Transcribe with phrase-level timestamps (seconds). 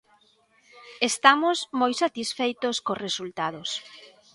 [1.09, 3.69] Estamos moi satisfeitos cos resultados.